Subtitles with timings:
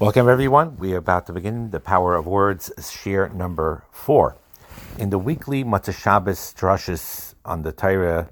[0.00, 0.78] Welcome, everyone.
[0.78, 4.38] We are about to begin the Power of Words, share number four.
[4.96, 8.30] In the weekly Matzah Shabbos drushes on the Torah,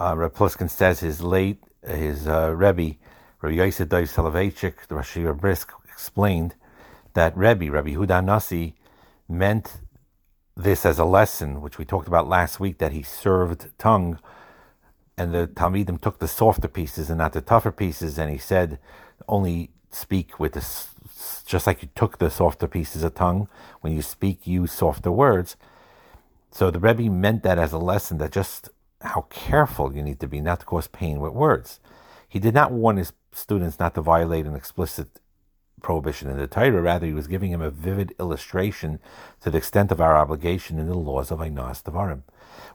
[0.00, 2.96] uh, Reb Pliskin says his late, his uh, Rebbe,
[3.42, 6.54] Rabbi Yosef Dov Soloveitchik, the Rosh Brisk, explained
[7.12, 8.74] that Rebbe, Rabbi Yehuda Nasi,
[9.28, 9.80] meant
[10.56, 14.18] this as a lesson, which we talked about last week, that he served tongue,
[15.18, 18.78] and the Talmidim took the softer pieces and not the tougher pieces, and he said
[19.28, 20.90] only speak with this,
[21.46, 23.48] just like you took the softer pieces of tongue.
[23.80, 25.56] When you speak, use softer words.
[26.50, 28.68] So the Rebbe meant that as a lesson that just
[29.00, 31.80] how careful you need to be not to cause pain with words.
[32.28, 35.20] He did not warn his students not to violate an explicit
[35.82, 36.80] prohibition in the Torah.
[36.80, 39.00] Rather, he was giving him a vivid illustration
[39.40, 42.22] to the extent of our obligation in the laws of Einas Devarim.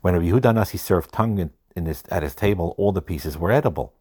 [0.02, 3.38] When Rabbi Yehuda Nasi served tongue in, in his, at his table, all the pieces
[3.38, 3.94] were edible.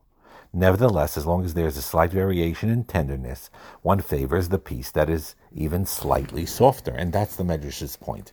[0.52, 3.50] Nevertheless, as long as there is a slight variation in tenderness,
[3.82, 6.92] one favors the piece that is even slightly softer.
[6.92, 8.32] And that's the Medrash's point.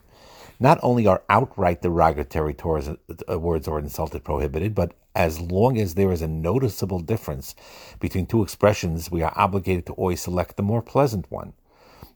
[0.59, 6.11] Not only are outright derogatory uh, words or insulted prohibited, but as long as there
[6.11, 7.55] is a noticeable difference
[7.99, 11.53] between two expressions, we are obligated to always select the more pleasant one.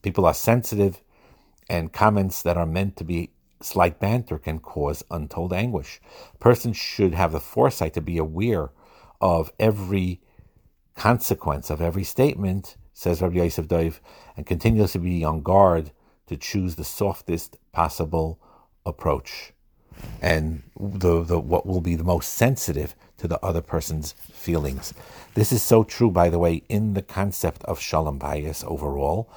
[0.02, 1.02] People are sensitive,
[1.70, 6.00] and comments that are meant to be slight banter can cause untold anguish.
[6.40, 8.70] Persons should have the foresight to be aware
[9.22, 10.22] of every
[10.96, 14.02] consequence of every statement, says Rabbi Yosef Dov,
[14.36, 15.92] and continuously be on guard
[16.28, 18.40] to choose the softest possible
[18.86, 19.54] approach
[20.22, 24.94] and the, the what will be the most sensitive to the other person's feelings.
[25.34, 29.32] This is so true, by the way, in the concept of shalom bayis overall,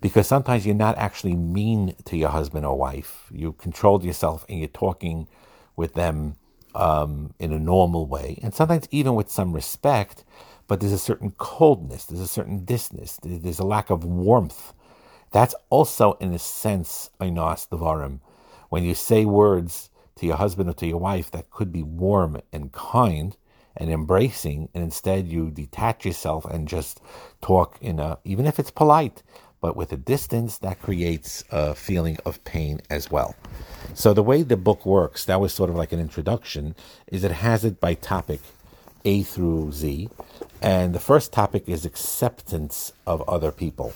[0.00, 3.26] because sometimes you're not actually mean to your husband or wife.
[3.30, 5.28] You controlled yourself and you're talking
[5.76, 6.36] with them
[6.74, 10.24] um, in a normal way, and sometimes even with some respect,
[10.68, 14.72] but there's a certain coldness, there's a certain distance, there's a lack of warmth.
[15.30, 18.20] That's also, in a sense, Einas Devarim.
[18.68, 22.40] When you say words to your husband or to your wife that could be warm
[22.52, 23.36] and kind
[23.76, 27.00] and embracing, and instead you detach yourself and just
[27.40, 29.22] talk in a, even if it's polite,
[29.62, 33.34] but with a distance, that creates a feeling of pain as well.
[33.94, 36.74] So the way the book works, that was sort of like an introduction,
[37.06, 38.40] is it has it by topic
[39.06, 40.10] A through Z.
[40.60, 43.94] And the first topic is acceptance of other people.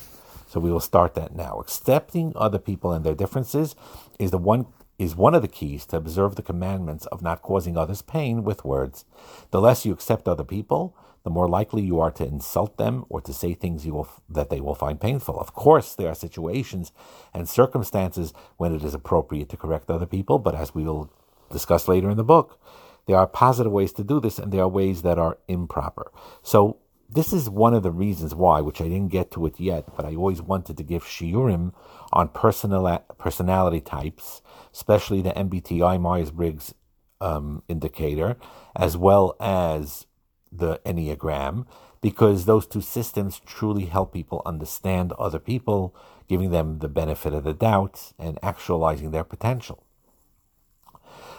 [0.49, 1.59] So we will start that now.
[1.59, 3.75] Accepting other people and their differences
[4.19, 4.66] is the one
[4.98, 8.64] is one of the keys to observe the commandments of not causing others pain with
[8.64, 9.04] words.
[9.50, 13.20] The less you accept other people, the more likely you are to insult them or
[13.20, 15.38] to say things you will, that they will find painful.
[15.38, 16.92] Of course, there are situations
[17.34, 21.10] and circumstances when it is appropriate to correct other people, but as we will
[21.50, 22.60] discuss later in the book,
[23.06, 26.10] there are positive ways to do this and there are ways that are improper.
[26.42, 29.94] So, this is one of the reasons why, which I didn't get to it yet,
[29.96, 31.72] but I always wanted to give shiurim
[32.12, 36.74] on personal, personality types, especially the MBTI Myers Briggs
[37.20, 38.36] um, indicator,
[38.74, 40.06] as well as
[40.50, 41.66] the Enneagram
[42.00, 45.94] because those two systems truly help people understand other people,
[46.28, 49.82] giving them the benefit of the doubt and actualizing their potential.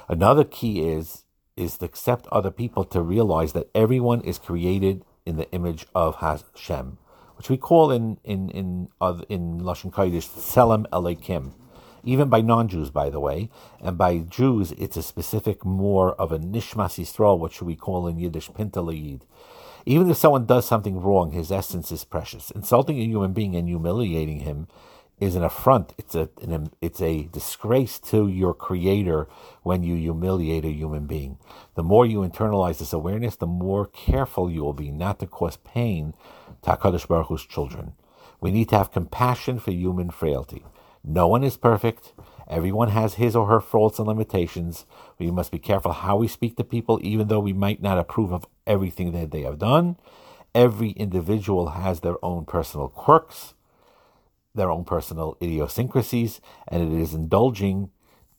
[0.07, 1.23] Another key is
[1.55, 6.15] is to accept other people to realize that everyone is created in the image of
[6.15, 6.97] Hashem,
[7.35, 8.87] which we call in in in
[9.29, 11.51] in Lashon Kodesh Tselem Elokim,
[12.03, 13.49] even by non-Jews, by the way,
[13.81, 18.17] and by Jews, it's a specific more of a nishmas yisrael, should we call in
[18.17, 19.25] Yiddish pintele Yid.
[19.85, 22.51] Even if someone does something wrong, his essence is precious.
[22.51, 24.67] Insulting a human being and humiliating him
[25.19, 25.93] is an affront.
[25.97, 29.27] It's a an, um, it's a disgrace to your creator
[29.63, 31.37] when you humiliate a human being.
[31.75, 35.57] The more you internalize this awareness, the more careful you will be not to cause
[35.57, 36.13] pain
[36.63, 37.93] to Hakadosh Baruch Hu's children.
[38.39, 40.63] We need to have compassion for human frailty.
[41.03, 42.13] No one is perfect.
[42.47, 44.85] Everyone has his or her faults and limitations.
[45.17, 48.31] We must be careful how we speak to people, even though we might not approve
[48.31, 49.97] of everything that they have done.
[50.53, 53.53] Every individual has their own personal quirks,
[54.57, 57.89] their own personal idiosyncrasies, and it is indulging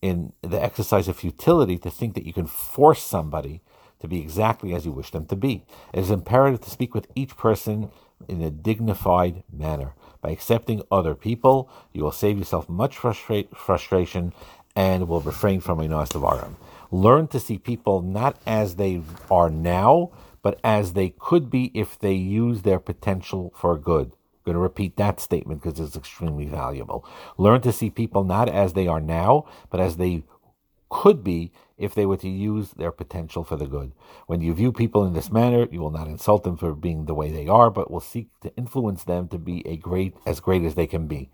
[0.01, 3.61] in the exercise of futility to think that you can force somebody
[3.99, 5.65] to be exactly as you wish them to be.
[5.93, 7.89] It is imperative to speak with each person
[8.27, 9.93] in a dignified manner.
[10.21, 14.33] By accepting other people, you will save yourself much frustra- frustration
[14.75, 16.55] and will refrain from Einas Devarim.
[16.91, 20.11] Learn to see people not as they are now,
[20.41, 24.13] but as they could be if they use their potential for good.
[24.39, 27.05] I'm going to repeat that statement because it's extremely valuable.
[27.37, 30.23] Learn to see people not as they are now, but as they
[30.89, 33.91] could be if they were to use their potential for the good.
[34.27, 37.13] When you view people in this manner, you will not insult them for being the
[37.13, 40.63] way they are, but will seek to influence them to be a great as great
[40.63, 41.29] as they can be.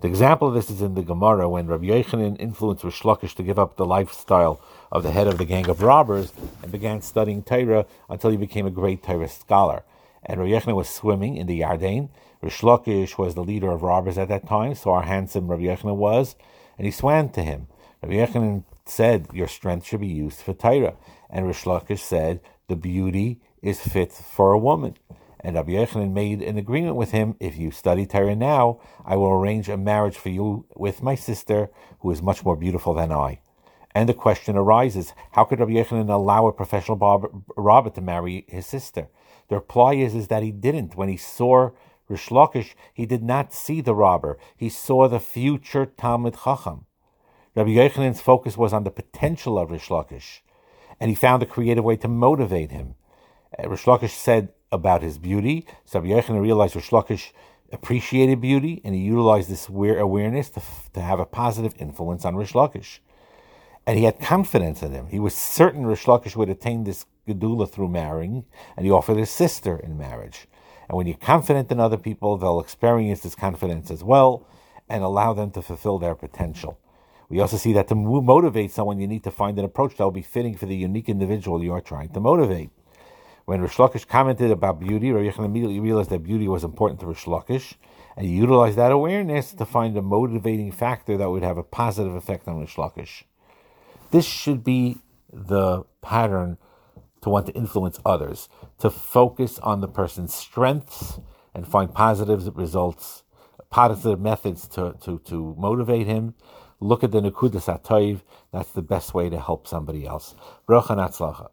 [0.00, 3.42] The example of this is in the Gemara when Rabbi Yochanan influenced Rish Lakish to
[3.42, 6.32] give up the lifestyle of the head of the gang of robbers
[6.62, 9.82] and began studying Torah until he became a great Torah scholar.
[10.24, 12.10] And Rabbi was swimming in the Yarden.
[12.42, 16.36] Rish Lakish was the leader of robbers at that time, so our handsome Rabbi was,
[16.76, 17.68] and he swam to him.
[18.02, 20.94] Rabbi said, Your strength should be used for Torah.
[21.28, 24.96] And Rish Lakish said, The beauty is fit for a woman.
[25.40, 29.30] And Rabbi Yochanan made an agreement with him if you study Torah now, I will
[29.30, 31.70] arrange a marriage for you with my sister,
[32.00, 33.40] who is much more beautiful than I.
[33.94, 36.98] And the question arises how could Rabbi Yochanan allow a professional
[37.56, 39.08] robber to marry his sister?
[39.50, 40.96] The reply is, is that he didn't.
[40.96, 41.70] When he saw
[42.08, 46.86] Rish Lakish, he did not see the robber, he saw the future Talmud Chacham.
[47.54, 50.40] Rabbi Yochanan's focus was on the potential of Rish Lakish,
[50.98, 52.94] and he found a creative way to motivate him.
[53.58, 55.66] Uh, Rish Lakish said, about his beauty.
[55.84, 57.32] So Rabbi Yochanan realized Rish Lakish
[57.72, 60.62] appreciated beauty, and he utilized this awareness to,
[60.94, 62.98] to have a positive influence on Rish Lakish.
[63.86, 65.06] And he had confidence in him.
[65.08, 68.44] He was certain Rish Lakish would attain this gedula through marrying,
[68.76, 70.46] and he offered his sister in marriage.
[70.88, 74.46] And when you're confident in other people, they'll experience this confidence as well
[74.88, 76.80] and allow them to fulfill their potential.
[77.28, 80.10] We also see that to motivate someone, you need to find an approach that will
[80.10, 82.70] be fitting for the unique individual you are trying to motivate.
[83.44, 87.06] When Rish Lakish commented about beauty, Rabbi Yochanan immediately realized that beauty was important to
[87.06, 87.74] Rish Lakish,
[88.16, 92.14] and he utilized that awareness to find a motivating factor that would have a positive
[92.14, 93.22] effect on Rish Lakish.
[94.10, 94.98] This should be
[95.32, 96.58] the pattern
[97.22, 101.20] to want to influence others, to focus on the person's strengths
[101.54, 103.22] and find positive results,
[103.70, 106.34] positive methods to, to, to motivate him.
[106.80, 108.22] Look at the Nekudas Atoiv.
[108.52, 110.34] That's the best way to help somebody else.
[110.68, 111.50] Bracha